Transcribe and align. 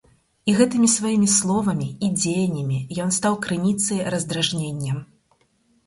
І 0.51 0.53
гэтымі 0.59 0.87
сваімі 0.93 1.29
словамі 1.33 1.89
і 2.09 2.11
дзеяннямі 2.17 2.81
ён 3.07 3.15
стаў 3.21 3.33
крыніцай 3.47 4.05
раздражнення. 4.17 4.93